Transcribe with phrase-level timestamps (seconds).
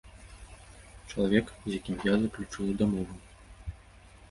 [1.09, 3.15] Чалавек, з якім я заключыла дамову.